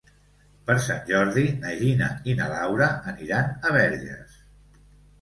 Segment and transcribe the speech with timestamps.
[0.69, 4.45] Per Sant Jordi na Gina i na Laura aniran a Verges.